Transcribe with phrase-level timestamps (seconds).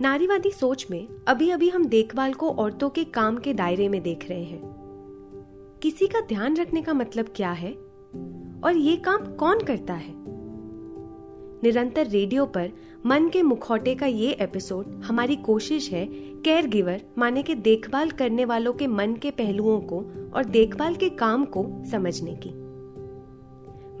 [0.00, 4.28] नारीवादी सोच में अभी अभी हम देखभाल को औरतों के काम के दायरे में देख
[4.28, 4.60] रहे हैं।
[5.82, 7.72] किसी का ध्यान रखने का मतलब क्या है?
[8.64, 10.14] और ये काम कौन करता है?
[11.62, 12.70] निरंतर रेडियो पर
[13.06, 16.06] मन के मुखौटे का ये एपिसोड हमारी कोशिश है
[16.42, 21.08] केयर गिवर माने के देखभाल करने वालों के मन के पहलुओं को और देखभाल के
[21.08, 22.50] काम को समझने की।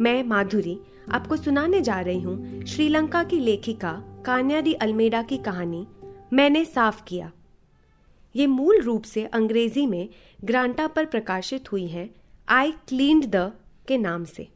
[0.04, 0.80] मैं माधुरी
[1.10, 5.86] आपको सुनाने जा रही हूँ श्रीलंका की लेखिका कान्या दी अल्मेडा की कहानी
[6.32, 7.32] मैंने साफ़ किया।
[8.36, 10.08] ये मूल रूप से अंग्रेज़ी में
[10.44, 12.10] ग्रांटा पर प्रकाशित हुई है
[12.48, 13.52] आई क्लीन्ड द
[13.88, 14.48] के नाम से।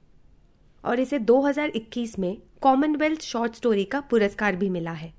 [0.84, 5.15] और इसे 2021 में कॉमनवेल्थ शॉर्ट स्टोरी का पुरस्कार भी मिला है।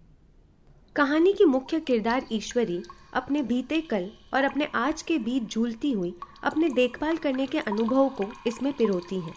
[0.96, 6.16] कहानी की मुख्य किरदार ईश्वरी अपने बीते कल और अपने आज के बीच झूलती हुई
[6.44, 9.34] अपने देखभाल करने के अनुभव को इसमें पिरोती हैं।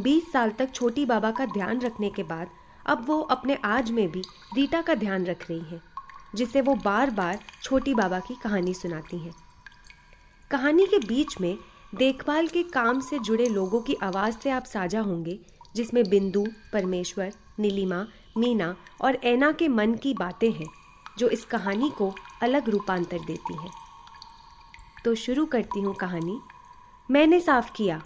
[0.00, 2.48] बीस साल तक छोटी बाबा का ध्यान रखने के बाद
[2.86, 4.22] अब वो अपने आज में भी
[4.54, 5.82] रीटा का ध्यान रख रही हैं,
[6.34, 9.32] जिसे वो बार बार छोटी बाबा की कहानी सुनाती हैं।
[10.50, 11.58] कहानी के बीच में
[11.94, 15.38] देखभाल के काम से जुड़े लोगों की आवाज़ से आप साझा होंगे,
[15.74, 20.68] जिसमें बिंदु, परमेश्वर, नीलिमा, मीना और ऐना के मन की बातें हैं,
[21.18, 23.70] जो इस कहानी को अलग रूपांतर देती हैं।
[25.04, 26.40] तो शुरू करती हूँ कहानी।
[27.10, 28.02] मैंने साफ़ किया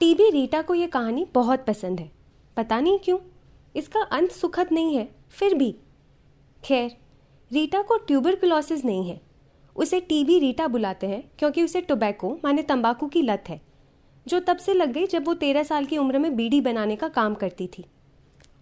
[0.00, 2.10] टीबी रीटा को यह कहानी बहुत पसंद है।
[2.56, 3.18] पता नहीं क्यों,
[3.76, 5.74] इसका अंत सुखद नहीं है, फिर भी।
[6.64, 6.96] खैर,
[7.50, 9.20] रीटा को ट्यूबरकुलोसिस नहीं है।
[9.76, 13.60] उसे टीबी रीटा बुलाते हैं क्योंकि उसे टोबैको, माने तंबाकू की लत है,
[14.26, 17.08] जो तब से लग गई जब वो तेरह साल की उम्र में बीड़ी बनाने का
[17.08, 17.84] काम करती थी।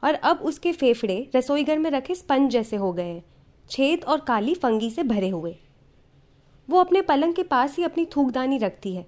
[0.05, 3.23] और अब उसके फेफड़े रसोईघर में रखे स्पंज जैसे हो गए
[3.71, 5.57] छेद और काली फंगी से भरे हुए।
[6.69, 9.07] वो अपने पलंग के पास ही अपनी थूकदानी रखती है।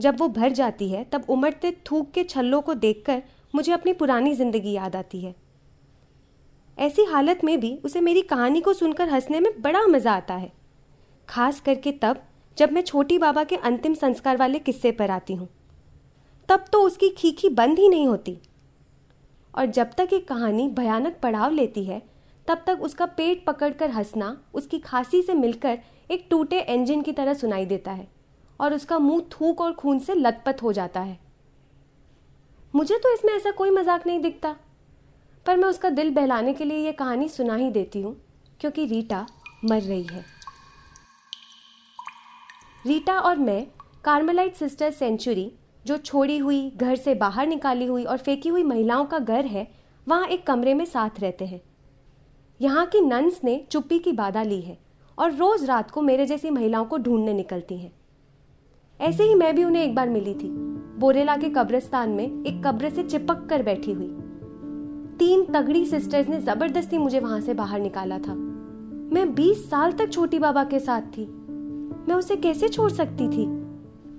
[0.00, 3.22] जब वो भर जाती है, तब उमड़ते थूक के छल्लों को देखकर
[3.54, 5.34] मुझे अपनी पुरानी ज़िंदगी याद आती है।
[6.78, 10.52] ऐसी हालत में भी उसे मेरी कहानी को सुनकर हंसने में बड़ा मज़ा आता है।
[11.28, 12.22] खास करके तब,
[12.58, 15.48] जब मैं छोटी बाबा के अंतिम संस्कार वाले किस्से पर आती हूँ।
[16.48, 18.38] तब तो उसकी खीखी बंद ही नहीं होती।
[19.54, 22.02] और जब तक एक कहानी भयानक पड़ाव लेती है,
[22.48, 25.78] तब तक उसका पेट पकड़कर हंसना, उसकी खांसी से मिलकर
[26.10, 28.19] एक टूटे इंजन की तरह सुनाई देता है।
[28.60, 31.18] और उसका मुँह थूक और खून से लथपथ हो जाता है।
[32.74, 34.54] मुझे तो इसमें ऐसा कोई मज़ाक नहीं दिखता,
[35.46, 38.16] पर मैं उसका दिल बहलाने के लिए यह कहानी सुना ही देती हूँ,
[38.60, 39.26] क्योंकि रीटा
[39.64, 40.24] मर रही है।
[42.84, 43.66] रीटा और मैं
[44.04, 45.50] कार्मेलाइट सिस्टर सेंचुरी
[45.84, 49.66] जो छोड़ी हुई, घर से बाहर निकाली हुई और फेंकी हुई महिलाओं का घर है,
[50.06, 51.60] वहाँ एक कमरे में साथ रहते हैं।
[52.60, 54.78] यहाँ की नन्स ने चुप्पी की बाधा ली है
[55.18, 57.92] और रोज रात को मेरे जैसी महिलाओं को ढूँढने निकलती हैं।
[59.00, 60.48] ऐसे ही मैं भी उन्हें एक बार मिली थी।
[60.98, 64.08] बोरेला के कब्रिस्तान में एक कब्र से चिपक कर बैठी हुई।
[65.18, 68.34] तीन तगड़ी सिस्टर्स ने ज़बरदस्ती मुझे वहाँ से बाहर निकाला था।
[69.14, 71.24] मैं 20 साल तक छोटी बाबा के साथ थी।
[72.08, 73.46] मैं उसे कैसे छोड़ सकती थी?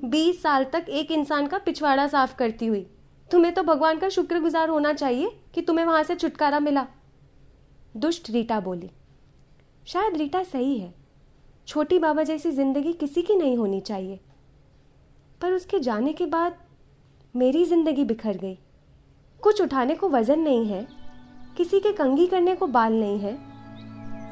[0.10, 2.86] 20 साल तक एक इंसान का पिछवाड़ा साफ़ करती हुई।
[3.30, 6.86] तुम्हें तो भगवान का शुक्रगुजार होना चाहिए कि तुम्हें वहाँ से छुटकारा मिला।
[7.98, 8.90] दुष्ट रीटा बोली,
[9.88, 10.94] शायद रीटा सही है।
[11.68, 14.20] छोटी बाबा जैसी ज़िंदगी किसी की नहीं होनी चाहिए।
[15.42, 16.56] पर उसके जाने के बाद
[17.36, 18.58] मेरी ज़िंदगी बिखर गई।
[19.44, 20.88] कुछ उठाने को वज़न नहीं है,
[21.58, 23.34] किसी के कंगी करने को बाल नहीं है।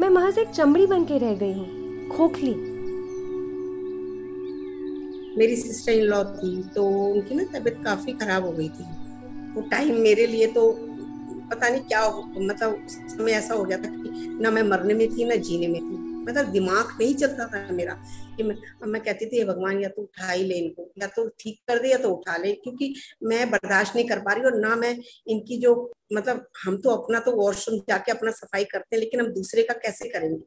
[0.02, 2.54] मैं महज एक चमड़ी बन के रह गई हूँ, खोखली।
[5.38, 8.84] मेरी सिस्टर इन लॉ थी तो उनकी ना तबीयत काफ़ी खराब हो गई थी।
[9.54, 10.72] वो टाइम मेरे लिए तो
[11.52, 15.26] पता नहीं क्या मतलब समय ऐसा हो गया था कि ना मैं मरने में थी,
[15.26, 17.94] ना जीने में थी। मतलब दिमाग नहीं चलता था मेरा,
[18.38, 18.56] कि मैं
[18.88, 21.90] मैं कहती थी भगवान, या तो उठा ही ले इनको, या तो ठीक कर दे,
[21.90, 22.94] या तो उठा ले। क्योंकि
[23.24, 24.98] मैं बर्दाश्त नहीं कर पा रही, और ना मैं
[25.28, 29.32] इनकी जो मतलब हम तो अपना तो वॉशरूम जाके अपना सफ़ाई करते हैं, लेकिन हम
[29.34, 30.44] दूसरे का कैसे करेंगे?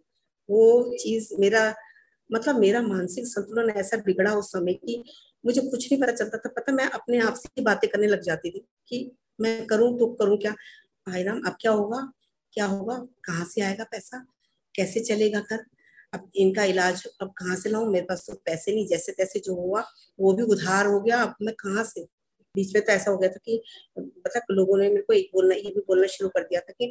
[0.49, 1.75] वो चीज़ मेरा
[2.31, 5.03] मतलब मेरा मानसिक संतुलन ऐसा बिगड़ा उस समय की
[5.47, 8.23] मुझे कुछ नहीं पता चलता था। पता मैं अपने आप से ही बातें करने लग
[8.23, 10.53] जाती थी कि मैं करूँ तो करूँ क्या?
[11.07, 12.13] भाई राम, अब क्या होगा?
[12.53, 12.97] क्या होगा?
[13.25, 14.25] कहाँ से आएगा पैसा?
[14.75, 15.65] कैसे चलेगा घर?
[16.15, 17.87] अब इनका इलाज अब कहाँ से लाऊं?
[17.87, 19.85] मेरे पास तो पैसे नहीं, जैसे तैसे जो हुआ,
[20.21, 22.03] वो भी उधार हो गया। अब मैं कहाँ से?
[22.55, 23.63] बीच में तो ऐसा हो गया था कि
[23.99, 26.87] मतलब लोगों ने मेरे को एक बोलना, ये भी बोलना शुरू कर दिया था कि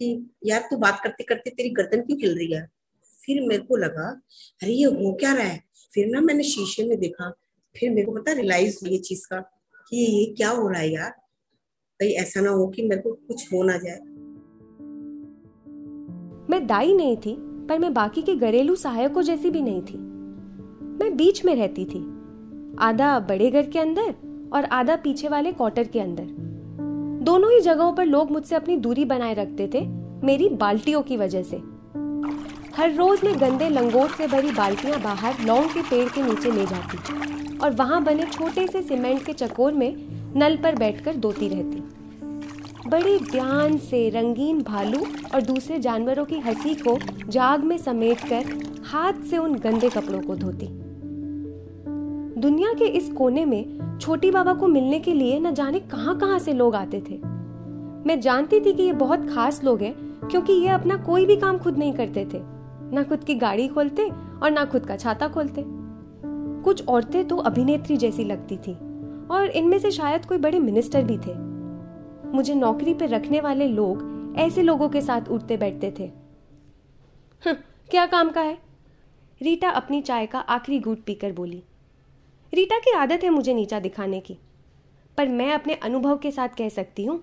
[0.00, 2.68] कि यार तू बात करते करते तेरी गर्दन क्यों हिल रही है?
[3.24, 4.20] फिर मेरे को लगा,
[4.62, 5.62] अरे ये हो क्या रहा है?
[5.94, 7.30] फिर ना मैंने शीशे में देखा,
[7.76, 9.40] फिर मेरे को पता रियलाइज़ हुई ये चीज़ का
[9.90, 11.10] कि ये क्या हो रहा है यार?
[12.00, 13.98] कहीं ऐसा ना हो कि मेरे को कुछ हो ना जाए।
[16.50, 17.36] मैं दाई नहीं थी,
[17.68, 19.98] पर मैं बाकी के घरेलू सहायकों जैसी भी नहीं थी।
[21.00, 21.98] मैं बीच में रहती थी,
[22.78, 24.14] आधा बड़े घर के अंदर
[24.52, 26.26] और आधा पीछे वाले क्वार्टर के अंदर।
[27.24, 29.86] दोनों ही जगहों पर लोग मुझसे अपनी दूरी बनाए रखते थे,
[30.26, 31.56] मेरी बाल्टियों की वजह से।
[32.76, 36.66] हर रोज मैं गंदे लंगोट से भरी बाल्टियाँ बाहर लौंग के पेड़ के नीचे ले
[36.66, 39.94] जाती और वहाँ बने छोटे से सीमेंट के चकोर में
[40.36, 41.82] नल पर बैठकर धोती रहती।
[42.86, 44.98] बड़े ध्यान से रंगीन भालू
[45.34, 46.96] और दूसरे जानवरों की हँसी को
[47.28, 48.44] जाग में समेटकर
[48.84, 50.68] हाथ से उन गंदे कपड़ों को धोती।
[52.40, 56.38] दुनिया के इस कोने में छोटी बाबा को मिलने के लिए न जाने कहाँ कहाँ
[56.38, 57.18] से लोग आते थे।
[58.06, 59.94] मैं जानती थी कि ये बहुत खास लोग हैं,
[60.28, 62.40] क्योंकि ये अपना कोई भी काम खुद नहीं करते थे।
[62.94, 64.08] ना खुद की गाड़ी खोलते
[64.42, 65.64] और ना खुद का छाता खोलते।
[66.64, 68.74] कुछ औरतें तो अभिनेत्री जैसी लगती थी,
[69.30, 71.55] और इनमें से शायद कोई बड़े मिनिस्टर भी थे।
[72.36, 76.04] मुझे नौकरी पर रखने वाले लोग ऐसे लोगों के साथ उठते बैठते थे।
[77.42, 77.54] हम्म,
[77.90, 78.58] क्या काम का है?
[79.40, 81.62] रीटा अपनी चाय का आखिरी घूट पीकर बोली।
[82.52, 84.38] रीटा की आदत है मुझे नीचा दिखाने की
[85.18, 87.22] पर मैं अपने अनुभव के साथ कह सकती हूँ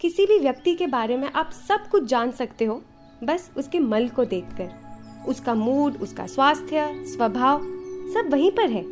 [0.00, 2.82] किसी भी व्यक्ति के बारे में आप सब कुछ जान सकते हो
[3.24, 4.70] बस उसके मल को देखकर।
[5.28, 7.62] उसका मूड उसका स्वास्थ्य स्वभाव
[8.14, 8.84] सब वहीं पर है।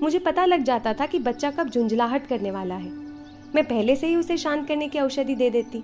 [0.00, 3.07] मुझे पता लग जाता था कि बच्चा कब झुंझलाहट करने वाला है।
[3.54, 5.78] मैं पहले से ही उसे शांत करने की औषधि दे देती।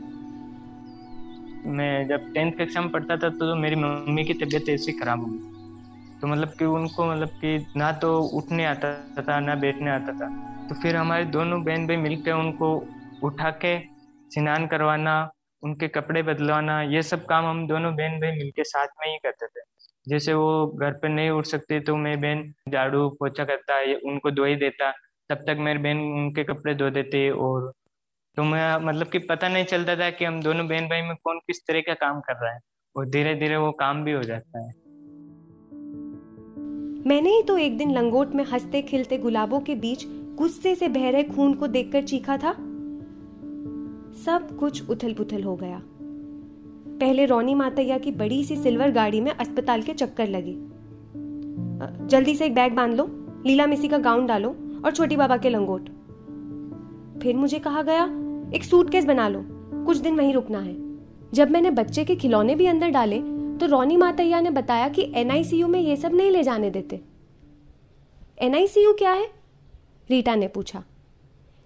[1.68, 5.26] मैं जब टेंथ कक्षा में पढ़ता था तो मेरी मम्मी की तबीयत ऐसी खराब हो
[5.26, 5.52] गई।
[6.20, 10.28] तो मतलब कि उनको मतलब कि ना तो उठने आता था, ना बैठने आता था।
[10.68, 12.74] तो फिर हमारे दोनों बहन भाई मिलकर उनको
[13.22, 13.78] उठा के
[14.30, 15.30] स्नान करवाना,
[15.62, 19.46] उनके कपड़े बदलवाना, ये सब काम हम दोनों बहन भाई मिलके साथ में ही करते
[19.46, 19.62] थे।
[20.06, 23.80] जैसे वो घर पर नहीं उठ सकते तो मैं बहन झाड़ू पोछा करता
[24.10, 24.92] उनको धोई देता।
[25.28, 27.72] तब तक मेरी बहन उनके कपड़े धो देते और
[28.36, 31.38] तो मैं मतलब कि पता नहीं चलता था कि हम दोनों बहन भाई में कौन
[31.38, 32.60] किस तरह का काम कर रहा है
[32.96, 34.72] और धीरे धीरे वो काम भी हो जाता है।
[37.06, 41.10] मैंने ही तो एक दिन लंगोट में हँसते खिलते गुलाबों के बीच गुस्से से बह
[41.10, 42.52] रहे खून को देखकर चीखा था।
[44.24, 45.82] सब कुछ उथल पुथल हो गया।
[47.00, 50.54] पहले रोनी मातैया की बड़ी सी सिल्वर गाड़ी में अस्पताल के चक्कर लगे।
[52.06, 53.06] जल्दी से एक बैग बाँध लो
[53.46, 55.88] लीला मिसी का गाउन डालो। और छोटी बाबा के लंगोट।
[57.22, 58.04] फिर मुझे कहा गया,
[58.54, 59.44] एक सूटकेस बना लो,
[59.84, 60.74] कुछ दिन वहीं रुकना है।
[61.32, 63.18] जब मैंने बच्चे के खिलौने भी अंदर डाले
[63.54, 67.00] तो रोनी मातैया ने बताया कि एनआईसीयू में ये सब नहीं ले जाने देते।
[68.38, 69.26] एनआईसीयू क्या है?
[70.10, 70.82] रीटा ने पूछा।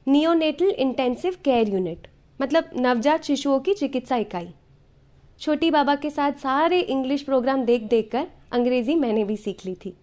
[0.06, 2.06] नियोनेटल इंटेंसिव केयर यूनिट
[2.40, 4.48] मतलब नवजात शिशुओं की चिकित्सा इकाई।
[5.40, 9.74] छोटी बाबा के साथ सारे इंग्लिश प्रोग्राम देख देख कर अंग्रेज़ी मैंने भी सीख ली
[9.74, 9.96] थी।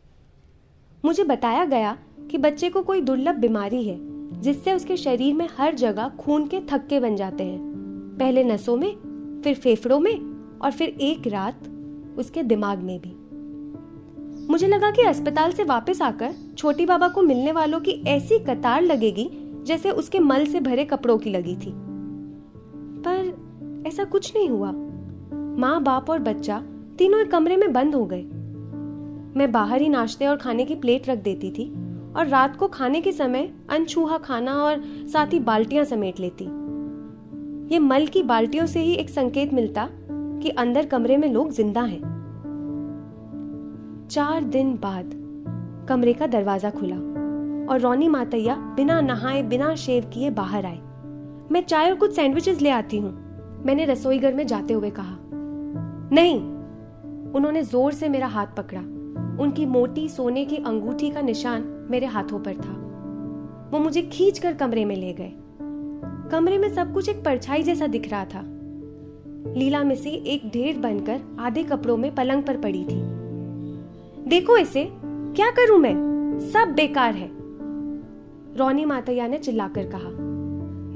[1.05, 1.97] मुझे बताया गया
[2.31, 3.99] कि बच्चे को कोई दुर्लभ बीमारी है,
[4.41, 7.59] जिससे उसके शरीर में हर जगह खून के थक्के बन जाते हैं।
[8.19, 8.95] पहले नसों में,
[9.43, 10.21] फिर फेफड़ों में
[10.61, 11.59] और फिर एक रात
[12.17, 13.15] उसके दिमाग में भी।
[14.49, 18.81] मुझे लगा कि अस्पताल से वापस आकर छोटी बाबा को मिलने वालों की ऐसी कतार
[18.81, 19.29] लगेगी,
[19.63, 21.73] जैसे उसके मल से भरे कपड़ों की लगी थी।
[23.07, 23.45] पर
[23.87, 24.71] ऐसा कुछ नहीं हुआ।
[25.57, 26.63] माँ, बाप और बच्चा
[26.97, 28.21] तीनों एक कमरे में बंद हो गए।
[29.39, 31.84] मैं बाहर ही नाश्ते और खाने की प्लेट रख देती थी।
[32.15, 34.81] और रात को खाने के समय अनछूहा खाना और
[35.13, 36.45] साथ ही बाल्टियाँ समेट लेती।
[37.73, 41.81] ये मल की बाल्टियों से ही एक संकेत मिलता कि अंदर कमरे में लोग ज़िंदा
[41.81, 42.13] हैं।
[44.11, 45.11] चार दिन बाद
[45.89, 46.95] कमरे का दरवाज़ा खुला
[47.65, 50.79] और रोनी मातैया बिना नहाए, बिना शेव किए बाहर आए।
[51.51, 53.11] मैं चाय और कुछ सैंडविचेस ले आती हूँ,
[53.65, 55.17] मैंने रसोई घर में जाते हुए कहा।
[56.11, 56.39] नहीं,
[57.31, 58.81] उन्होंने ज़ोर से मेरा हाथ पकड़ा।
[59.39, 62.81] उनकी मोटी सोने की अंगूठी का निशान मेरे हाथों पर था।
[63.71, 65.33] वो मुझे खींच कर कमरे में ले गए।
[66.31, 68.41] कमरे में सब कुछ एक परछाई जैसा दिख रहा था।
[69.57, 73.01] लीला मिसी एक ढेर बनकर आधे कपड़ों में पलंग पर पड़ी थी।
[74.29, 74.91] देखो इसे,
[75.35, 75.93] क्या करूँ मैं?
[76.39, 77.29] सब बेकार है।
[78.57, 80.09] रोनी मातैया ने चिल्लाकर कहा,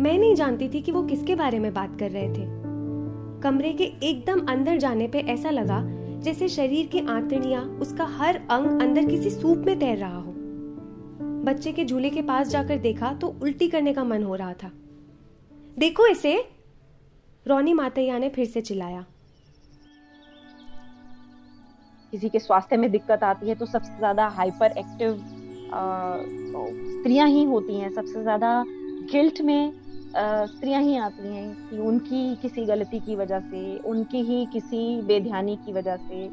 [0.04, 2.60] मैं नहीं जानती थी कि वो किसके बारे में बात कर रहे थे।
[3.42, 8.82] कमरे के एकदम अंदर जाने पे ऐसा लगा जैसे शरीर की आंतड़ियाँ उसका हर अंग
[8.82, 10.34] अंदर किसी सूप में तैर रहा हो।
[11.46, 14.72] बच्चे के झूले के पास जाकर देखा तो उल्टी करने का मन हो रहा था।
[15.78, 16.36] देखो इसे।
[17.46, 19.06] रोनी मातैया ने फिर से चिल्लाया।
[22.14, 25.18] किसी के स्वास्थ्य में दिक्कत आती है तो सबसे ज़्यादा हाइपर एक्टिव
[27.02, 28.64] स्त्रियाँ ही होती हैं। सबसे ज़्यादा
[29.12, 29.72] गिल्ट में
[30.16, 35.56] स्त्रियाँ ही आती हैं कि उनकी किसी गलती की वजह से, उनकी ही किसी बेध्यानी
[35.58, 36.24] की वजह से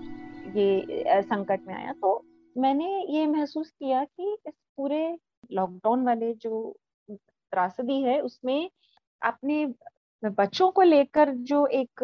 [0.45, 2.23] ये संकट में आया। तो
[2.57, 5.17] मैंने ये महसूस किया कि इस पूरे
[5.53, 6.75] लॉकडाउन वाले जो
[7.09, 8.71] त्रासदी है, उसमें
[9.23, 9.67] अपने
[10.23, 12.01] बच्चों को लेकर जो एक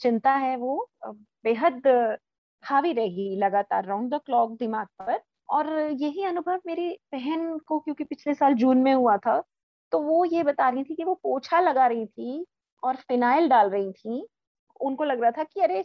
[0.00, 0.88] चिंता है वो
[1.44, 1.86] बेहद
[2.62, 8.04] हावी रहेगी लगातार राउंड द क्लॉक दिमाग पर। और यही अनुभव मेरी बहन को, क्योंकि
[8.04, 9.42] पिछले साल जून में हुआ था
[9.92, 12.44] तो वो ये बता रही थी कि वो पोछा लगा रही थी
[12.82, 14.26] और फिनाइल डाल रही थी।
[14.80, 15.82] उनको लग रहा था कि अरे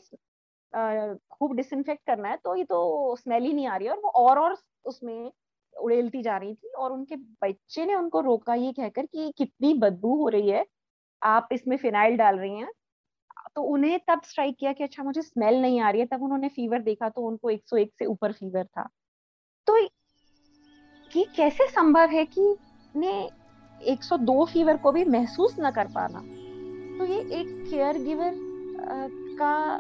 [1.32, 4.40] खूब डिसइंफेक्ट करना है तो ये तो स्मेल ही नहीं आ रही और वो और
[4.40, 5.32] और उसमें
[5.74, 10.16] उड़ेलती जा रही थी और उनके बच्चे ने उनको रोका ये कहकर कि कितनी बदबू
[10.18, 10.66] हो रही है,
[11.22, 12.72] आप इसमें फिनाइल डाल रही हैं।
[13.56, 16.50] तो उन्हें तब स्ट्राइक किया कि अच्छा मुझे स्मेल नहीं आ रही है। तब उन्होंने
[16.50, 18.88] फीवर देखा तो उनको 101 से ऊपर फीवर था।
[19.68, 22.56] तो ये कैसे संभव है कि
[22.96, 23.30] ने
[23.82, 26.20] 102 फीवर को भी महसूस न कर पाना।
[26.98, 28.34] तो ये एक केयर गिवर
[29.40, 29.80] का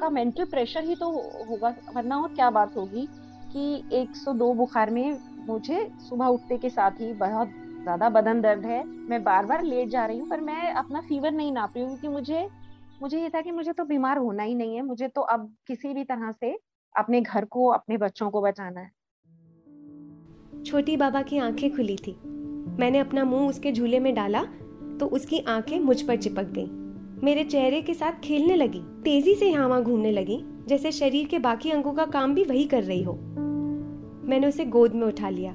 [0.00, 1.10] का मेंटल प्रेशर ही तो
[1.44, 3.06] होगा, वरना और क्या बात होगी
[3.52, 7.48] कि 102 बुखार में मुझे सुबह उठते के साथ ही बहुत
[7.82, 11.30] ज़्यादा बदन दर्द है, मैं बार बार लेट जा रही हूँ, पर मैं अपना फीवर
[11.30, 12.48] नहीं नाप रही हूँ, क्योंकि मुझे
[13.02, 15.94] मुझे ये था कि मुझे तो बीमार होना ही नहीं है, मुझे तो अब किसी
[15.94, 16.58] भी तरह से
[16.94, 18.90] अपने घर को, अपने बच्चों को बचाना है।
[20.64, 22.12] छोटी बाबा की आँखें खुली थी।
[22.80, 24.42] मैंने अपना मुँह उसके झूले में डाला
[25.00, 26.68] तो उसकी आँखें मुझ पर चिपक गईं।
[27.22, 31.38] मेरे चेहरे के साथ खेलने लगी, तेज़ी से यहाँ वहाँ घूमने लगी, जैसे शरीर के
[31.38, 33.12] बाकी अंगों का काम भी वही कर रही हो।
[34.24, 35.52] मैंने उसे गोद में उठा लिया।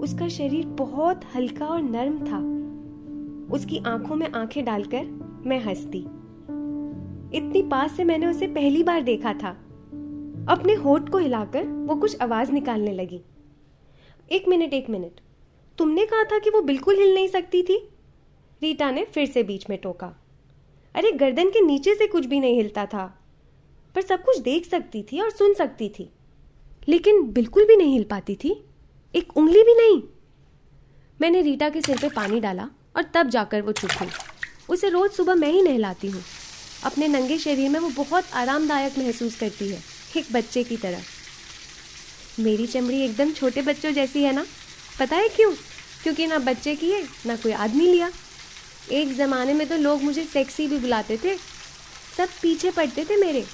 [0.00, 2.38] उसका शरीर बहुत हल्का और नर्म था।
[3.54, 5.04] उसकी आँखों में आँखें डालकर
[5.46, 5.98] मैं हंसती।
[7.38, 9.50] इतनी पास से मैंने उसे पहली बार देखा था।
[10.48, 13.20] अपने होठ को हिलाकर वो कुछ आवाज़ निकालने लगी।
[14.32, 15.20] एक मिनट एक मिनट।
[15.78, 17.76] तुमने कहा था कि वो बिल्कुल हिल नहीं सकती थी?
[18.62, 20.06] रीटा ने फिर से बीच में टोका।
[20.94, 23.04] अरे, गर्दन के नीचे से कुछ भी नहीं हिलता था,
[23.94, 26.08] पर सब कुछ देख सकती थी और सुन सकती थी।
[26.88, 28.64] लेकिन बिल्कुल भी नहीं हिल पाती थी?
[29.14, 30.02] एक उंगली भी नहीं?
[31.20, 34.08] मैंने रीटा के सिर पे पानी डाला और तब जाकर वो चुप हुई।
[34.70, 36.22] उसे रोज सुबह मैं ही नहलाती हूँ।
[36.84, 39.80] अपने नंगे शरीर में वो बहुत आरामदायक महसूस करती है,
[40.16, 41.02] एक बच्चे की तरह।
[42.40, 44.44] मेरी चमड़ी एकदम छोटे बच्चों जैसी है ना?
[44.98, 45.52] पता है क्यों?
[46.02, 48.10] क्योंकि ना बच्चे की है ना कोई आदमी लिया।
[48.92, 51.36] एक ज़माने में तो लोग मुझे सेक्सी भी बुलाते थे।
[52.16, 53.44] सब पीछे पड़ते थे मेरे,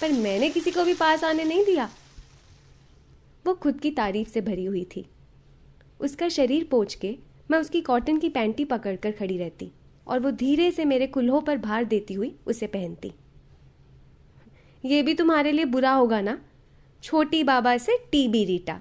[0.00, 1.90] पर मैंने किसी को भी पास आने नहीं दिया।
[3.46, 5.06] वो खुद की तारीफ़ से भरी हुई थी।
[6.00, 7.16] उसका शरीर पोच के
[7.50, 9.70] मैं उसकी कॉटन की पैंटी पकड़कर खड़ी रहती
[10.06, 13.12] और वो धीरे से मेरे कुल्हों पर भार देती हुई उसे पहनती।
[14.84, 16.38] ये भी तुम्हारे लिए बुरा होगा ना?
[17.02, 18.80] छोटी बाबा से टीबी रीटा।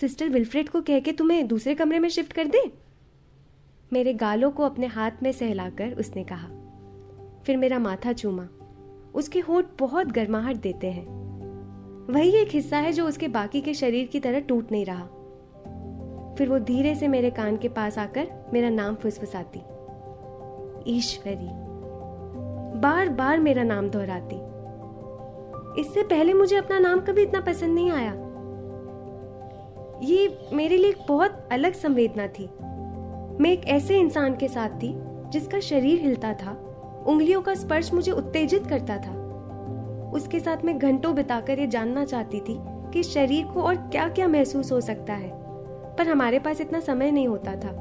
[0.00, 2.72] सिस्टर विल्फ्रेड को कह के तुम्हें दूसरे कमरे में शिफ्ट कर दे?
[3.92, 6.48] मेरे गालों को अपने हाथ में सहलाकर उसने कहा।
[7.46, 8.48] फिर मेरा माथा चूमा।
[9.14, 11.04] उसके होठ बहुत गर्माहट देते हैं।
[12.12, 15.04] वही एक हिस्सा है जो उसके बाकी के शरीर की तरह टूट नहीं रहा।
[16.38, 19.60] फिर वो धीरे से मेरे कान के पास आकर मेरा नाम फुसफुसाती।
[20.96, 21.48] ईश्वरी।
[22.80, 24.36] बार बार मेरा नाम दोहराती।
[25.80, 28.31] इससे पहले मुझे अपना नाम कभी इतना पसंद नहीं आया।
[30.02, 32.44] ये मेरे लिए बहुत अलग संवेदना थी।
[33.42, 34.92] मैं एक ऐसे इंसान के साथ थी,
[35.30, 36.52] जिसका शरीर हिलता था,
[37.08, 39.12] उंगलियों का स्पर्श मुझे उत्तेजित करता था।
[40.10, 42.56] उसके साथ मैं घंटों बिताकर ये जानना चाहती थी
[42.92, 45.30] कि शरीर को और क्या क्या महसूस हो सकता है,
[45.96, 47.76] पर हमारे पास इतना समय नहीं होता था।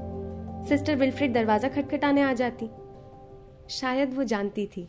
[0.70, 2.70] सिस्टर विल्फ्रेड दरवाज़ा खटखटाने आ जाती।
[3.70, 4.88] शायद वो जानती थी।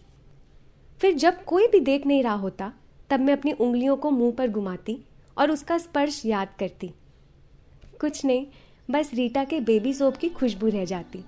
[1.00, 2.72] फिर जब कोई भी देख नहीं रहा होता,
[3.10, 5.04] तब मैं अपनी उंगलियों को मुँह पर घुमाती
[5.38, 6.94] और उसका स्पर्श याद करती।
[8.02, 8.46] कुछ नहीं,
[8.88, 11.24] बस रीटा के बेबी सोप की खुशबू रह जाती।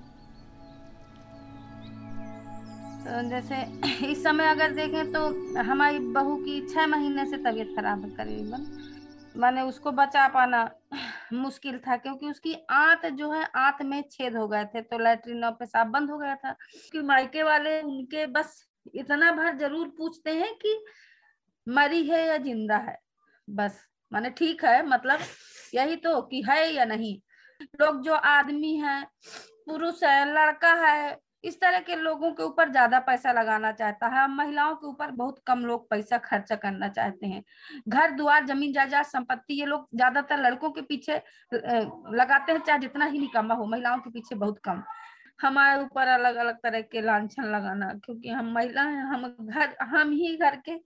[3.25, 3.57] जैसे
[4.07, 5.21] इस समय अगर देखें तो
[5.63, 8.67] हमारी बहू की छह महीने से तबीयत खराब है करीबन।
[9.37, 10.69] मैंने उसको बचा पाना
[11.35, 15.45] मुश्किल था, क्योंकि उसकी आंत जो है, आंत में छेद हो गए थे तो लैट्रिन
[15.45, 16.57] और पेशाब बंद हो गया था।
[16.93, 18.63] कि मायके वाले, उनके बस
[18.95, 20.79] इतना भर ज़रूर पूछते हैं कि
[21.67, 22.99] मरी है या ज़िंदा है,
[23.49, 23.81] बस।
[24.13, 25.19] माने ठीक है मतलब
[25.75, 27.19] यही तो कि है या नहीं।
[27.81, 29.03] लोग जो आदमी है,
[29.67, 34.27] पुरुष है, लड़का है, इस तरह के लोगों के ऊपर ज़्यादा पैसा लगाना चाहता है।
[34.29, 37.43] महिलाओं के ऊपर बहुत कम लोग पैसा खर्चा करना चाहते हैं।
[37.89, 41.17] घर द्वार ज़मीन, जायदाद, संपत्ति, ये लोग ज़्यादातर लड़कों के पीछे
[41.53, 44.83] लगाते हैं, चाहे जितना ही निकम्मा हो, महिलाओं के पीछे बहुत कम।
[45.41, 50.11] हमारे ऊपर अलग अलग तरह के लाछन लगाना, क्योंकि हम महिला हैं, हम घर, हम
[50.13, 50.81] ही घर के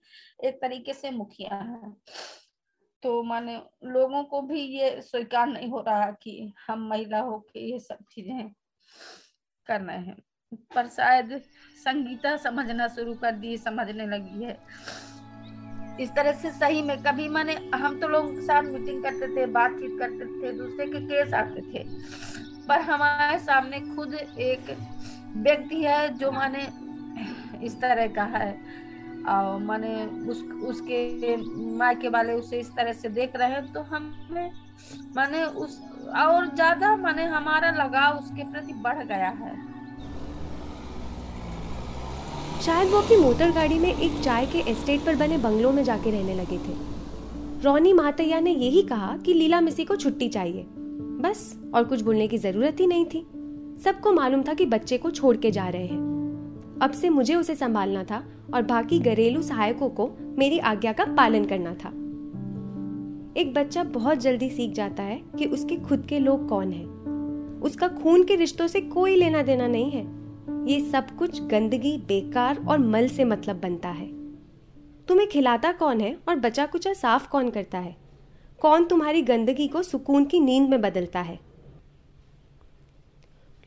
[0.47, 1.95] एक तरीके से मुखिया हैं।
[3.03, 7.59] तो माने लोगों को भी ये स्वीकार नहीं हो रहा कि हम महिला हो के
[7.71, 8.49] ये सब चीज़ें
[9.67, 10.17] कर रहे हैं।
[10.75, 11.41] पर शायद
[11.83, 14.57] संगीता समझना शुरू कर दी, समझने लगी है।
[15.99, 19.45] इस तरह से सही में कभी माने हम तो लोगों के साथ मीटिंग करते थे,
[19.45, 21.83] बातचीत करते थे, दूसरे के केस आते थे।
[22.67, 24.77] पर हमारे सामने खुद एक
[25.37, 26.67] व्यक्ति है जो माने
[27.65, 28.51] इस तरह का है।
[29.21, 31.35] माने उस, उसके
[31.77, 34.51] मायके वाले उसे इस तरह से देख रहे हैं तो हमें,
[35.15, 35.79] माने उस,
[36.17, 39.55] और ज़्यादा, माने हमारा लगाव उसके प्रति बढ़ गया है।
[42.61, 46.11] शायद वो अपनी मोटर गाड़ी में एक चाय के एस्टेट पर बने बंगलों में जाके
[46.11, 46.73] रहने लगे थे।
[47.63, 50.65] रोनी मातैया ने यही कहा कि लीला मिसी को छुट्टी चाहिए।
[51.21, 53.25] बस, और कुछ बोलने की ज़रूरत ही नहीं थी।
[53.83, 57.55] सबको मालूम था कि बच्चे को छोड़ के जा रहे हैं। अब से मुझे उसे
[57.55, 61.89] संभालना था और बाकी घरेलू सहायकों को मेरी आज्ञा का पालन करना था।
[63.41, 66.99] एक बच्चा बहुत जल्दी सीख जाता है कि उसके खुद के लोग कौन हैं।
[67.61, 70.19] उसका खून के रिश्तों से कोई लेना देना नहीं है।
[70.67, 74.07] ये सब कुछ गंदगी, बेकार और मल से मतलब बनता है।
[75.05, 77.95] तुम्हें खिलाता कौन है और बचा कुचा साफ़ कौन करता है?
[78.61, 81.39] कौन तुम्हारी गंदगी को सुकून की नींद में बदलता है?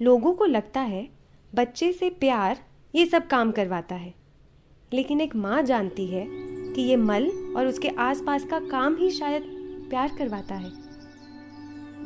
[0.03, 1.09] लोगों को लगता है,
[1.55, 2.59] बच्चे से प्यार,
[2.95, 4.22] ये सब काम करवाता है।
[4.95, 6.27] लेकिन एक माँ जानती है
[6.75, 9.43] कि ये मल और उसके आसपास का काम ही शायद
[9.91, 10.71] प्यार करवाता है।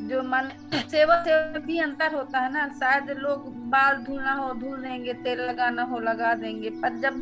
[0.09, 0.50] जो मन
[0.90, 5.40] सेवा से भी अंतर होता है ना शायद लोग बाल धुलना हो धुल देंगे तेल
[5.40, 7.14] लगाना हो लगा देंगे पर जब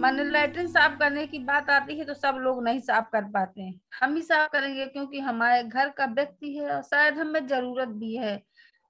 [0.00, 3.62] मन लैट्रिन साफ़ करने की बात आती है तो सब लोग नहीं साफ़ कर पाते
[3.62, 7.88] हैं। हम ही साफ़ करेंगे क्योंकि हमारे घर का व्यक्ति है और शायद हमें ज़रूरत
[7.88, 8.40] भी है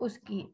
[0.00, 0.46] उसकी।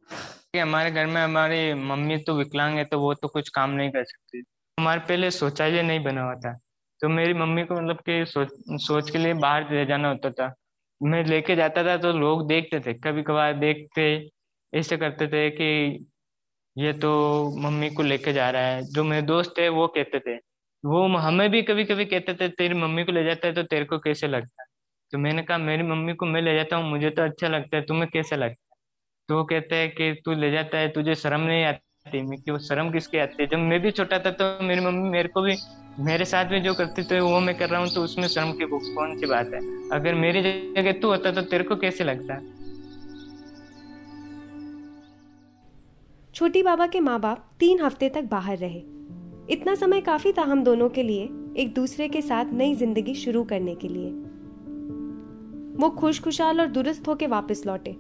[0.60, 4.04] हमारे घर में हमारी मम्मी तो विकलांग है तो वो तो कुछ काम नहीं कर
[4.04, 4.42] सकती।
[4.78, 6.52] हमारे पहले शौचालय नहीं बना हुआ था।
[7.00, 8.48] तो मेरी मम्मी को मतलब कि सोच
[8.82, 10.52] सोच के लिए बाहर ले जाना होता था।
[11.00, 14.04] मैं लेके जाता था तो लोग देखते थे कभी कभार देखते,
[14.72, 16.06] ऐसे करते थे कि
[16.76, 17.10] ये तो
[17.60, 20.36] मम्मी को लेके जा रहा है। जो मेरे दोस्त है वो कहते थे।
[20.84, 23.84] वो हमें भी कभी कभी कहते थे, तेरी मम्मी को ले जाता है तो तेरे
[23.84, 24.66] को कैसे लगता है?
[25.12, 27.82] तो मैंने कहा, मेरी मम्मी को मैं ले जाता हूँ, मुझे तो अच्छा लगता है,
[27.82, 28.76] तुम्हें कैसे लगता है?
[29.28, 32.56] तो वो कहते हैं कि, तू ले जाता है, तुझे शर्म नहीं आती मैं क्यों
[32.58, 33.48] शर्म किसके आती है?
[33.48, 35.54] जब मैं भी छोटा था तो मेरी मम्मी मेरे को भी,
[36.00, 38.66] मेरे साथ में जो करते थे वो मैं कर रहा हूँ तो उसमें शर्म की
[38.66, 39.60] कौन सी बात है?
[39.90, 42.38] अगर मेरी जगह तू होता तो तेरे को कैसे लगता?
[46.34, 48.82] छोटी बाबा के माँ बाप तीन हफ़्ते तक बाहर रहे।
[49.50, 51.22] इतना समय काफ़ी था हम दोनों के लिए
[51.56, 54.10] एक दूसरे के साथ नई ज़िंदगी शुरू करने के लिए।
[55.78, 57.96] वो खुश खुशहाल और दुरुस्त होके वापस लौटे।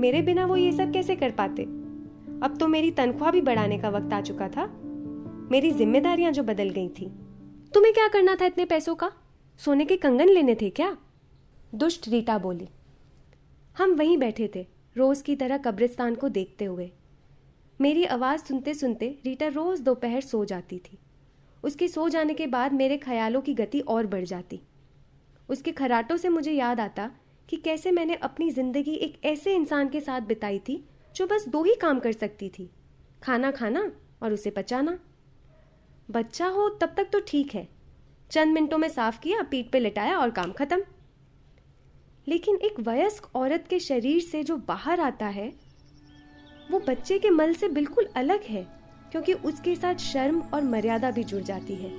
[0.00, 1.77] मेरे बिना वो ये सब कैसे कर पाते?
[2.42, 4.66] अब तो मेरी तनख्वाह भी बढ़ाने का वक्त आ चुका था।
[5.50, 7.06] मेरी जिम्मेदारियाँ जो बदल गई थी।
[7.74, 9.12] तुम्हें क्या करना था इतने पैसों का?
[9.58, 10.96] सोने के कंगन लेने थे क्या?
[11.74, 12.68] दुष्ट रीटा बोली।
[13.78, 16.90] हम वहीं बैठे थे, रोज की तरह कब्रिस्तान को देखते हुए।
[17.80, 20.98] मेरी आवाज़ सुनते सुनते रीटा रोज दोपहर सो जाती थी।
[21.64, 24.60] उसके सो जाने के बाद मेरे ख्यालों की गति और बढ़ जाती।
[25.48, 27.10] उसके खराटों से मुझे याद आता
[27.48, 30.84] कि कैसे मैंने अपनी ज़िंदगी एक ऐसे इंसान के साथ बिताई थी
[31.18, 32.70] जो बस दो ही काम कर सकती थी।
[33.22, 34.98] खाना खाना और उसे पचाना।
[36.10, 37.68] बच्चा हो तब तक तो ठीक है।
[38.30, 40.82] चंद मिनटों में साफ़ किया, पीठ पे लिटाया और काम खत्म।
[42.28, 45.52] लेकिन एक वयस्क औरत के शरीर से जो बाहर आता है,
[46.70, 48.66] वो बच्चे के मल से बिल्कुल अलग है,
[49.10, 51.90] क्योंकि उसके साथ शर्म और मर्यादा भी जुड़ जाती है।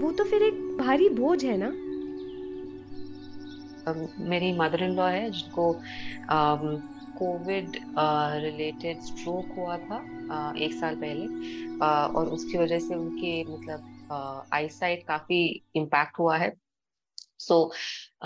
[0.00, 1.70] वो तो फिर एक भारी बोझ है ना?
[4.18, 5.80] मेरी मदर इन लॉ है, जिनको
[7.18, 7.76] कोविड
[8.44, 9.98] रिलेटेड स्ट्रोक हुआ था
[10.32, 11.26] uh, एक साल पहले
[11.78, 15.40] uh, और उसकी वजह से उनके मतलब आई साइट काफ़ी
[15.76, 16.52] इम्पैक्ट हुआ है।
[17.38, 17.76] सो so,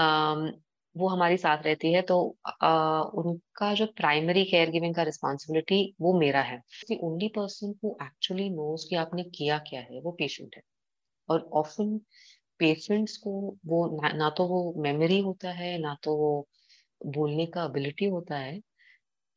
[0.03, 0.51] um,
[0.97, 6.13] वो हमारी साथ रहती है तो uh, उनका जो प्राइमरी केयर गिविंग का रिस्पॉन्सिबिलिटी वो
[6.19, 6.61] मेरा है।
[7.03, 10.63] Only person who actually knows कि आपने किया क्या है वो पेशेंट है।
[11.29, 12.01] और ऑफन
[12.59, 13.31] पेशेंट्स को
[13.67, 16.49] वो ना, ना तो वो मेमोरी होता है ना तो वो
[17.07, 18.61] बोलने का एबिलिटी होता है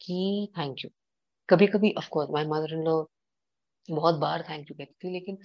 [0.01, 0.89] कि थैंक यू
[1.49, 3.03] कभी कभी of course my mother in law
[3.89, 5.37] बहुत बार थैंक यू कहती थी, लेकिन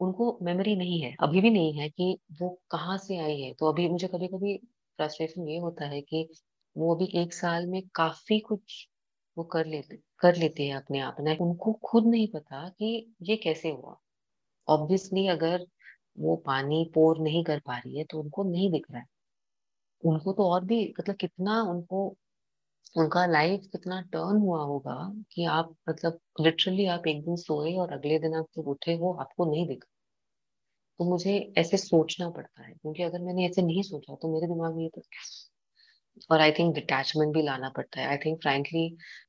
[0.00, 3.72] उनको मेमोरी नहीं है, अभी भी नहीं है कि वो कहाँ से आई है। तो
[3.72, 4.56] अभी मुझे कभी कभी
[4.98, 6.28] फ्रस्ट्रेशन ये होता है कि
[6.76, 8.86] वो अभी एक साल में काफ़ी कुछ
[9.36, 13.36] वो कर लेते कर लेते हैं अपने आप। में उनको खुद नहीं पता कि ये
[13.38, 13.96] कैसे हुआ।
[14.68, 15.66] ऑब्वियसली अगर
[16.20, 19.06] वो पानी पोर नहीं कर पा रही है तो उनको नहीं दिख रहा है।
[20.02, 22.08] उनको तो और भी मतलब कितना उनको
[22.96, 24.94] उनका लाइफ कितना टर्न हुआ होगा
[25.32, 29.12] कि आप मतलब लिटरली आप एक दिन सोए और अगले दिन आप जब उठे हो
[29.20, 29.88] आपको नहीं दिखा।
[31.00, 34.74] तो मुझे ऐसे सोचना पड़ता है, क्योंकि अगर मैंने ऐसे नहीं सोचा तो मेरे दिमाग
[34.76, 35.02] में ये तो
[36.30, 38.88] और आई थिंक डिटैचमेंट भी लाना पड़ता है। आई थिंक फ्रेंकली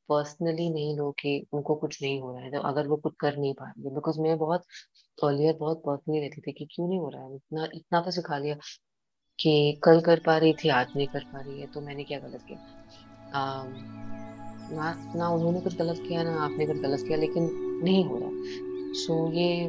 [0.10, 3.38] पर्सनली नहीं लो कि उनको कुछ नहीं हो रहा है तो अगर वो कुछ कर
[3.38, 4.66] नहीं पा रही है। बिकॉज़ मैं बहुत
[5.18, 7.36] अर्लियर बहुत पर्सनली रहती थी कि क्यों नहीं हो रहा है?
[7.36, 8.56] इतना इतना तो सिखा लिया
[9.40, 12.20] कि कल कर पा रही थी, आज नहीं कर पा रही है तो मैंने क्या
[12.20, 12.60] गलत किया?
[13.36, 17.50] ना ना उन्होंने कुछ गलत किया ना आपने कुछ गलत किया लेकिन
[17.84, 18.30] नहीं हो रहा।
[18.94, 19.66] सो so, ये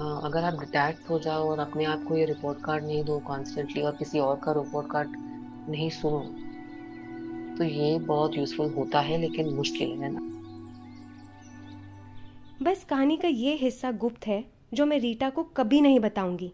[0.00, 3.18] आ, अगर आप डिटैच हो जाओ और अपने आप को ये रिपोर्ट कार्ड नहीं दो
[3.18, 5.08] कॉन्स्टेंटली और किसी और का रिपोर्ट कार्ड
[5.68, 6.18] नहीं सुनो
[7.58, 10.20] तो ये बहुत यूजफुल होता है लेकिन मुश्किल है ना?
[12.62, 16.52] बस कहानी का ये हिस्सा गुप्त है जो मैं रीटा को कभी नहीं बताऊँगी।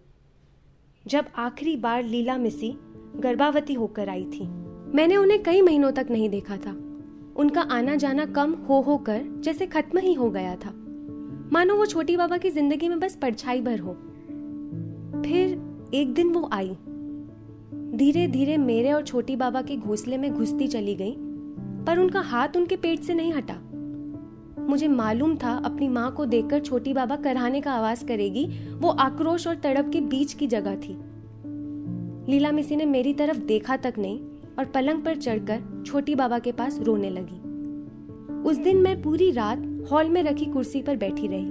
[1.06, 2.72] जब आखिरी बार लीला मिसी
[3.16, 4.44] गर्भावती होकर आई थी
[4.94, 6.70] मैंने उन्हें कई महीनों तक नहीं देखा था।
[7.36, 10.72] उनका आना जाना कम हो हो कर जैसे खत्म ही हो गया था।
[11.52, 13.92] मानो वो छोटी बाबा की ज़िंदगी में बस परछाई भर हो।
[15.22, 16.76] फिर एक दिन वो आई।
[17.94, 21.14] धीरे धीरे मेरे और छोटी बाबा के घोंसले में घुसती चली गई,
[21.86, 23.54] पर उनका हाथ उनके पेट से नहीं हटा।
[24.68, 29.46] मुझे मालूम था अपनी माँ को देखकर छोटी बाबा कराने का आवाज़ करेगी, वो आक्रोश
[29.46, 30.96] और तड़प के बीच की जगह थी।
[32.28, 34.18] लीला मिसी ने मेरी तरफ़ देखा तक नहीं
[34.58, 37.40] और पलंग पर चढ़कर छोटी बाबा के पास रोने लगी।
[38.50, 41.50] उस दिन मैं पूरी रात हॉल में रखी कुर्सी पर बैठी रही।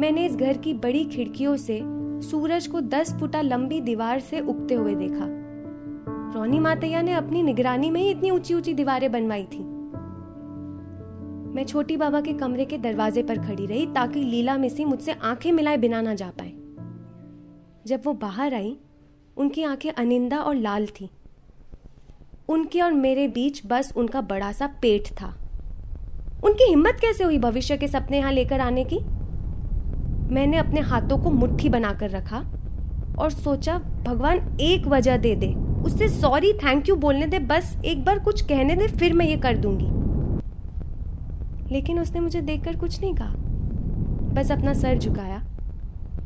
[0.00, 1.80] मैंने इस घर की बड़ी खिड़कियों से
[2.30, 5.26] सूरज को दस फुटा लंबी दीवार से उगते हुए देखा।
[6.34, 9.64] रोनी मातैया ने अपनी निगरानी में ही इतनी ऊँची ऊँची दीवारें बनवाई थी।
[11.54, 15.52] मैं छोटी बाबा के कमरे के दरवाजे पर खड़ी रही ताकि लीला मिसी मुझसे आँखें
[15.52, 16.52] मिलाए बिना ना जा पाए।
[17.86, 18.76] जब वो बाहर आई,
[19.36, 21.10] उनकी आँखें अनिंदा और लाल थी।
[22.48, 25.26] उनके और मेरे बीच बस उनका बड़ा सा पेट था।
[26.44, 28.98] उनकी हिम्मत कैसे हुई भविष्य के सपने यहाँ लेकर आने की?
[30.34, 32.38] मैंने अपने हाथों को मुट्ठी बनाकर रखा
[33.18, 38.04] और सोचा, भगवान, एक वजह दे दे। उससे सॉरी थैंक यू बोलने दे, बस एक
[38.04, 40.02] बार कुछ कहने दे, फिर मैं ये कर दूँगी।
[41.74, 43.34] लेकिन उसने मुझे देखकर कुछ नहीं कहा।
[44.34, 45.42] बस अपना सर झुकाया,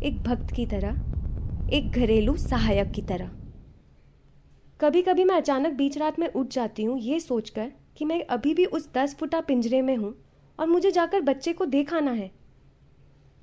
[0.03, 1.01] एक भक्त की तरह,
[1.73, 3.31] एक घरेलू सहायक की तरह।
[4.81, 8.53] कभी कभी मैं अचानक बीच रात में उठ जाती हूँ, ये सोचकर कि मैं अभी
[8.55, 10.15] भी उस दस फुटा पिंजरे में हूँ
[10.59, 12.31] और मुझे जाकर बच्चे को देखाना है।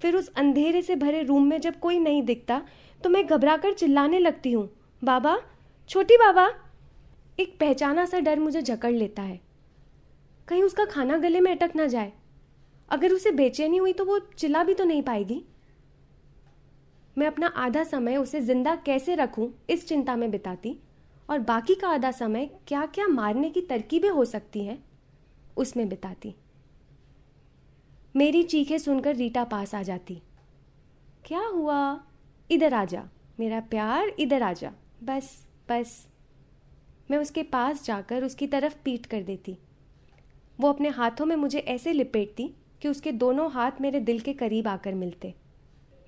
[0.01, 2.61] फिर उस अंधेरे से भरे रूम में जब कोई नहीं दिखता
[3.01, 4.69] तो मैं घबरा कर चिल्लाने लगती हूँ,
[5.01, 5.37] बाबा,
[5.89, 6.47] छोटी बाबा!
[7.39, 9.39] एक पहचाना सा डर मुझे जकड़ लेता है।
[10.47, 12.11] कहीं उसका खाना गले में अटक ना जाए।
[12.89, 15.43] अगर उसे बेचैनी हुई तो वो चिल्ला भी तो नहीं पाएगी।
[17.17, 20.77] मैं अपना आधा समय उसे ज़िंदा कैसे रखूँ, इस चिंता में बिताती।
[21.29, 24.83] और बाकी का आधा समय क्या क्या मारने की तरकीबें हो सकती हैं,
[25.57, 26.35] उसमें बिताती।
[28.15, 30.21] मेरी चीखें सुनकर रीटा पास आ जाती।
[31.25, 32.03] क्या हुआ?
[32.51, 33.09] इधर आ जा।
[33.39, 36.07] मेरा प्यार इधर आ जा। बस बस।
[37.11, 39.57] मैं उसके पास जाकर उसकी तरफ़ पीट कर देती।
[40.59, 44.67] वो अपने हाथों में मुझे ऐसे लिपेटती कि उसके दोनों हाथ मेरे दिल के करीब
[44.67, 45.33] आकर मिलते।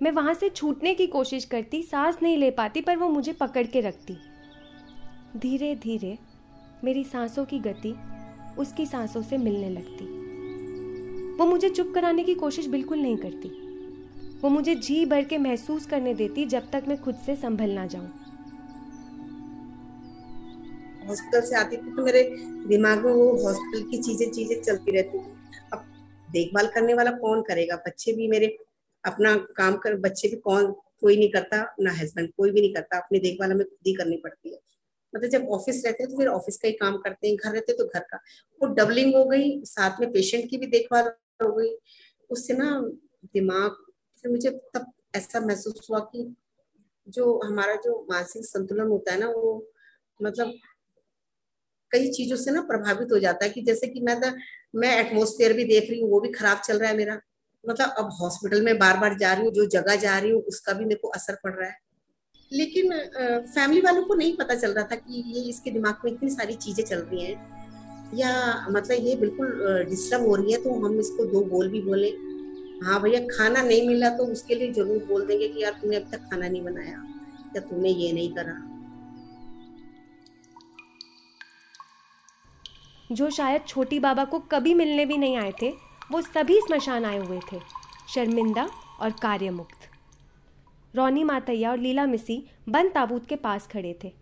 [0.01, 3.67] मैं वहाँ से छूटने की कोशिश करती, सांस नहीं ले पाती, पर वो मुझे पकड़
[3.67, 4.17] के रखती।
[5.35, 6.17] धीरे धीरे
[6.83, 7.93] मेरी सांसों की गति
[8.57, 10.05] उसकी सांसों से मिलने लगती।
[11.37, 13.49] वो मुझे चुप कराने की कोशिश बिल्कुल नहीं करती।
[14.41, 17.85] वो मुझे जी भर के महसूस करने देती जब तक मैं खुद से संभल ना
[17.85, 18.07] जाऊँ।
[21.07, 22.23] हॉस्पिटल से आती थी तो मेरे
[22.67, 25.33] दिमाग में वो हॉस्पिटल की चीज़ें चीज़ें चलती रहती थी।
[25.73, 25.83] अब
[26.29, 27.75] देखभाल करने वाला कौन करेगा?
[27.87, 28.57] बच्चे भी मेरे
[29.03, 30.71] अपना काम कर बच्चे भी कौन
[31.01, 34.17] कोई नहीं करता, ना हस्बैंड कोई भी नहीं करता। अपनी देखभाल हमें खुद ही करनी
[34.17, 34.59] पड़ती है।
[35.15, 37.71] मतलब जब ऑफ़िस रहते हैं तो फिर ऑफ़िस का ही काम करते हैं, घर रहते
[37.71, 38.17] हैं तो घर का।
[38.61, 41.11] वो डबलिंग हो गई, साथ में पेशेंट की भी देखभाल
[41.43, 41.75] हो गई।
[42.29, 42.79] उससे ना
[43.33, 43.71] दिमाग
[44.21, 46.35] फिर मुझे तब ऐसा महसूस हुआ कि
[47.07, 49.71] जो हमारा जो मानसिक संतुलन होता है ना, वो
[50.21, 50.53] मतलब
[51.91, 54.15] कई चीज़ों से ना प्रभावित हो जाता है कि जैसे कि मैं
[54.75, 57.19] मैं एटमोस्फेयर भी देख रही हूँ, वो भी खराब चल रहा है मेरा।
[57.63, 60.73] मतलब अब हॉस्पिटल में बार बार जा रही हूँ, जो जगह जा रही हूँ, उसका
[60.73, 61.77] भी मेरे को असर पड़ रहा है।
[62.51, 62.91] लेकिन
[63.45, 66.53] फैमिली वालों को नहीं पता चल रहा था कि ये इसके दिमाग में इतनी सारी
[66.55, 67.53] चीज़ें चल रही हैं।
[68.13, 68.31] या
[68.69, 72.09] मतलब ये बिल्कुल डिस्टर्ब हो रही है तो हम इसको दो बोल भी बोले।
[72.83, 76.09] हाँ भैया, खाना नहीं मिला तो उसके लिए ज़रूर बोल देंगे कि यार तूने अब
[76.11, 77.03] तक खाना नहीं बनाया,
[77.55, 78.55] या तूने ये नहीं करा।
[83.09, 85.69] जो शायद छोटी बाबा को कभी मिलने भी नहीं आए थे,
[86.11, 87.59] वो सभी स्मशान आए हुए थे,
[88.13, 89.84] शर्मिंदा और कार्यमुक्त।
[90.95, 94.13] रोनी मातैया और लीला मिसी बंद ताबूत के पास खड़े थे।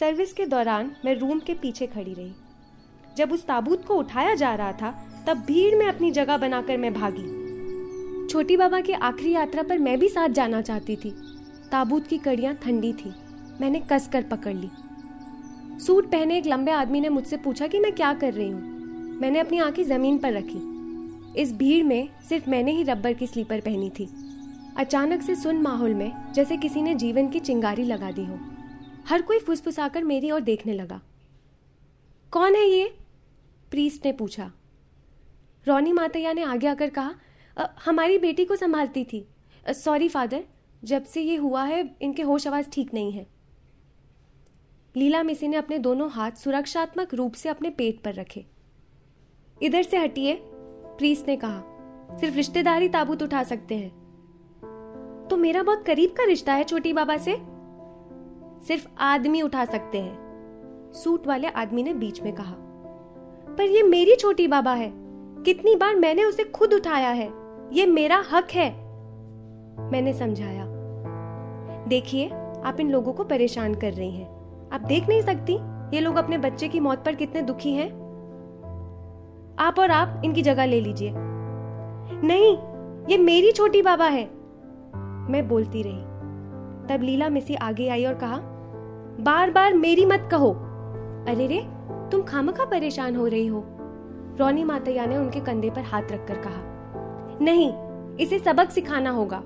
[0.00, 2.32] सर्विस के दौरान मैं रूम के पीछे खड़ी रही।
[3.16, 6.94] जब उस ताबूत को उठाया जा रहा था, तब भीड़ में अपनी जगह बनाकर मैं
[6.94, 7.44] भागी।
[8.28, 11.10] छोटी बाबा की आखिरी यात्रा पर मैं भी साथ जाना चाहती थी।
[11.72, 13.12] ताबूत की कड़ियाँ ठंडी थी।
[13.60, 14.70] मैंने कस कर पकड़ ली।
[15.80, 18.62] सूट पहने एक लंबे आदमी ने मुझसे पूछा कि मैं क्या कर रही हूँ।
[19.20, 20.74] मैंने अपनी आँखें ज़मीन पर रखी।
[21.40, 24.23] इस भीड़ में सिर्फ़ मैंने ही रबर की स्लीपर पहनी थी।
[24.76, 28.38] अचानक से सुन माहौल में, जैसे किसी ने जीवन की चिंगारी लगा दी हो।
[29.08, 31.02] हर कोई फुसफुसाकर मेरी ओर देखने लगा।
[32.30, 32.96] कौन है ये?
[33.70, 34.52] प्रीस्ट ने पूछा।
[35.68, 37.14] रोनी मातैया ने आगे आकर कहा
[37.84, 39.28] हमारी बेटी को संभालती थी।
[39.68, 40.44] सॉरी फादर,
[40.84, 43.26] जब से ये हुआ है, इनके होश आवाज़ ठीक नहीं है।
[44.96, 48.46] लीला मिसी ने अपने दोनों हाथ सुरक्षात्मक रूप से अपने पेट पर रखे।
[49.62, 50.38] इधर से हटिए
[50.98, 51.62] प्रीस ने कहा।
[52.20, 54.03] सिर्फ़ रिश्तेदारी ताबूत उठा सकते हैं।
[55.30, 57.36] तो मेरा बहुत करीब का रिश्ता है छोटी बाबा से।
[58.68, 62.54] सिर्फ़ आदमी उठा सकते हैं। सूट वाले आदमी ने बीच में कहा,
[63.48, 64.92] पर ये मेरी छोटी बाबा है।
[65.44, 67.32] कितनी बार मैंने उसे खुद उठाया है।
[67.72, 68.70] ये मेरा हक है।
[69.90, 70.64] मैंने समझाया,
[71.88, 72.28] देखिए,
[72.64, 74.28] आप इन लोगों को परेशान कर रही हैं।
[74.70, 75.54] आप देख नहीं सकती,
[75.96, 77.88] ये लोग अपने बच्चे की मौत पर कितने दुखी हैं।
[79.58, 81.12] आप और आप इनकी जगह ले लीजिए।
[82.24, 82.56] नहीं,
[83.06, 84.24] ये मेरी छोटी बाबा है।
[85.30, 86.14] मैं बोलती रही।
[86.88, 88.38] तब लीला मिसी आगे आई और कहा
[89.20, 90.50] बार बार मेरी मत कहो।
[91.28, 91.60] अरे रे,
[92.10, 93.64] तुम खामखा परेशान हो रही हो,
[94.40, 97.72] रोनी मातैया ने उनके कंधे पर हाथ रखकर कहा। नहीं,
[98.16, 99.42] इसे सबक सिखाना होगा।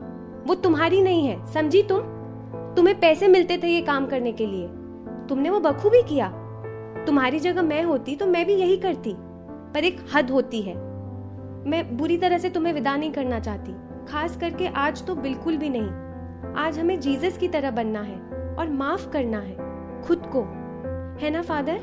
[0.46, 2.00] वो तुम्हारी नहीं है, समझी तुम?
[2.76, 4.66] तुम्हें पैसे मिलते थे ये काम करने के लिए।
[5.28, 6.28] तुमने वो बखूबी किया।
[7.06, 9.14] तुम्हारी जगह मैं होती तो मैं भी यही करती,
[9.74, 10.74] पर एक हद होती है।
[11.66, 13.72] मैं बुरी तरह से तुम्हें विदा नहीं करना चाहती।
[14.08, 18.18] खास करके आज तो बिल्कुल भी नहीं। आज हमें जीसस की तरह बनना है
[18.54, 19.56] और माफ़ करना है,
[20.02, 20.42] खुद को।
[21.22, 21.76] है ना, फादर?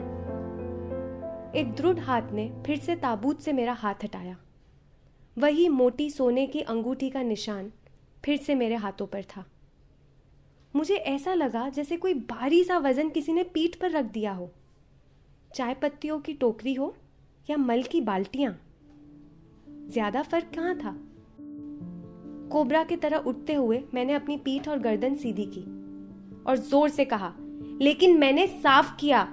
[1.56, 4.38] एक दृढ़ हाथ ने फिर से ताबूत से मेरा हाथ हटाया।
[5.38, 7.72] वही मोटी सोने की अंगूठी का निशान
[8.26, 9.46] फिर से मेरे हाथों पर था।
[10.76, 14.52] मुझे ऐसा लगा जैसे कोई भारी सा वज़न किसी ने पीठ पर रख दिया हो।
[15.56, 16.96] चाय पत्तियों की टोकरी हो
[17.50, 18.60] या मल की बाल्टियाँ।
[19.90, 20.98] ज़्यादा फ़र्क कहाँ था?
[22.52, 25.62] कोबरा की तरह उठते हुए मैंने अपनी पीठ और गर्दन सीधी की
[26.44, 27.34] और ज़ोर से कहा,
[27.82, 29.28] लेकिन मैंने साफ़ किया।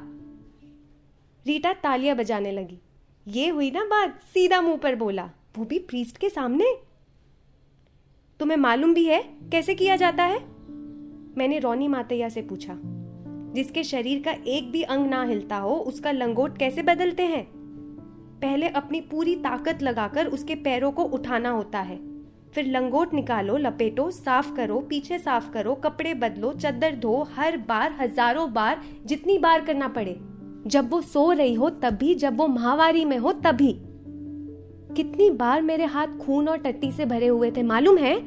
[1.47, 2.79] रीटा तालियाँ बजाने लगी।
[3.29, 4.21] ये हुई ना बात?
[4.35, 6.77] सीधा मुँह पर बोला। वो भी प्रीस्ट के सामने?
[8.41, 9.23] तुम्हें मालूम भी है
[9.53, 10.39] कैसे किया जाता है?
[11.39, 12.79] मैंने रोनी मातैया से पूछा।
[13.55, 17.53] जिसके शरीर का एक भी अंग ना हिलता हो, उसका लंगोट कैसे बदलते हैं?
[18.41, 22.12] पहले अपनी पूरी ताकत लगाकर उसके पैरों को उठाना होता है।
[22.53, 27.93] फिर लंगोट निकालो, लपेटो, साफ़ करो, पीछे साफ़ करो, कपड़े बदलो, चद्दर धो, हर बार,
[28.01, 30.21] हज़ारों बार, जितनी बार करना पड़े।
[30.67, 33.73] जब वो सो रही हो, तभी, जब वो महावारी में हो, तभी।
[34.95, 38.23] कितनी बार मेरे हाथ खून और टट्टी से भरे हुए थे, मालूम है?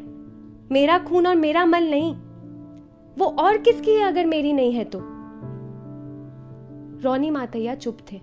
[0.72, 2.16] मेरा खून और मेरा मल नहीं।
[3.18, 5.00] वो और किसकी है अगर मेरी नहीं है तो?
[7.02, 8.22] रोनी मातैया चुप थे।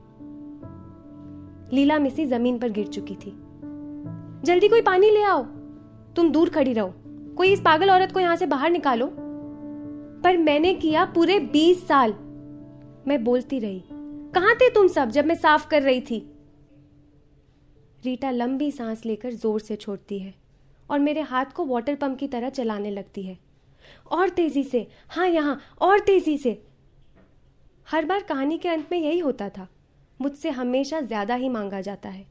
[1.76, 3.30] लीला मिसी ज़मीन पर गिर चुकी थी।
[4.44, 5.46] जल्दी कोई पानी ले आओ।
[6.16, 6.92] तुम दूर खड़ी रहो।
[7.36, 9.06] कोई इस पागल औरत को यहाँ से बाहर निकालो।
[10.24, 12.12] पर मैंने किया पूरे बीस साल।
[13.06, 13.82] मैं बोलती रही,
[14.34, 16.18] कहाँ थे तुम सब जब मैं साफ़ कर रही थी?
[18.04, 20.34] रीटा लंबी सांस लेकर ज़ोर से छोड़ती है
[20.90, 23.38] और मेरे हाथ को वाटर पंप की तरह चलाने लगती है।
[24.10, 26.62] और तेज़ी से हाँ यहाँ, और तेज़ी से।
[27.86, 29.66] हर बार कहानी के अंत में यही होता था।
[30.20, 32.26] मुझसे हमेशा ज़्यादा ही मांगा जाता है।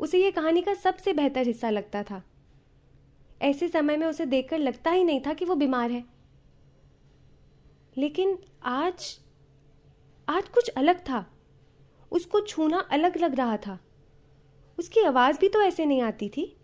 [0.00, 2.22] उसे यह कहानी का सबसे बेहतर हिस्सा लगता था।
[3.42, 6.04] ऐसे समय में उसे देखकर लगता ही नहीं था कि वो बीमार है।
[7.98, 9.20] लेकिन आज
[10.28, 11.32] आज कुछ अलग था।
[12.10, 13.80] उसको छूना अलग लग रहा था।
[14.78, 16.56] उसकी आवाज़ भी तो ऐसे नहीं आती थी।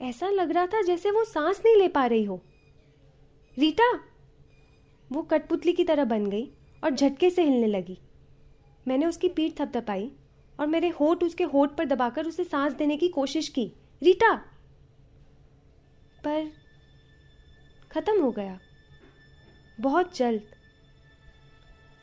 [0.00, 2.42] ऐसा लग रहा था जैसे वो सांस नहीं ले पा रही हो।
[3.58, 4.00] रीटा,
[5.12, 6.50] वो कठपुतली की तरह बन गई
[6.84, 7.98] और झटके से हिलने लगी।
[8.88, 10.12] मैंने उसकी पीठ थपथपाई
[10.60, 14.44] और मेरे होठ उसके होठ पर दबाकर उसे सांस देने की कोशिश की। रीटा
[16.24, 16.50] पर
[17.90, 18.58] खत्म हो गया।
[19.78, 20.42] बहुत जल्द।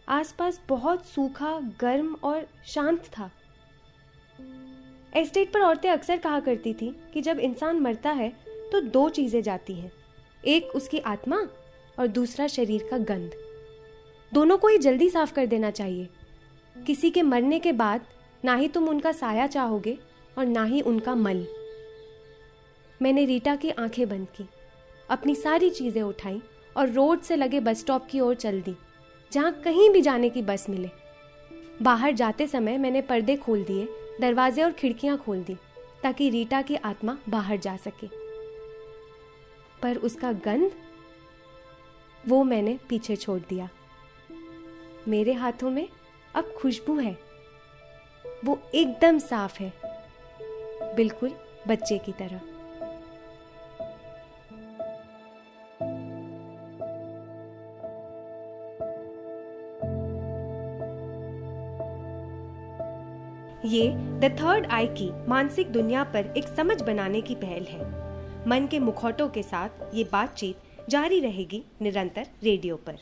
[0.08, 3.30] आसपास बहुत सूखा, गर्म और शांत था।
[5.16, 8.30] एस्टेट पर औरतें अक्सर कहा करती थी कि जब इंसान मरता है
[8.72, 9.92] तो दो चीज़ें जाती हैं।
[10.46, 11.38] एक उसकी आत्मा
[12.00, 13.36] और दूसरा शरीर का गंध।
[14.32, 16.10] दोनों को ही जल्दी साफ़ कर देना चाहिए।
[16.76, 18.06] किसी के मरने के बाद
[18.46, 19.98] ना ही तुम उनका साया चाहोगे
[20.38, 21.46] और ना ही उनका मल।
[23.02, 24.46] मैंने रीटा की आँखें बंद की,
[25.10, 26.42] अपनी सारी चीज़ें उठाई
[26.78, 28.76] और रोड से लगे बस स्टॉप की ओर चल दी,
[29.32, 30.90] जहाँ कहीं भी जाने की बस मिले।
[31.82, 33.88] बाहर जाते समय मैंने पर्दे खोल दिए,
[34.22, 35.56] दरवाजे और खिड़कियाँ खोल दी,
[36.04, 38.08] ताकि रीटा की आत्मा बाहर जा सके।
[39.82, 40.72] पर उसका गंध,
[42.28, 43.70] वो मैंने पीछे छोड़ दिया।
[45.08, 45.88] मेरे हाथों में
[46.36, 47.18] अब खुशबू है।
[48.46, 49.74] वो एकदम साफ़ है,
[50.96, 51.32] बिल्कुल
[51.68, 52.42] बच्चे की तरह।
[63.66, 67.86] ये द थर्ड आई की मानसिक दुनिया पर एक समझ बनाने की पहल है।
[68.48, 72.98] मन के मुखौटों के साथ ये बातचीत जारी रहेगी निरंतर रेडियो पर।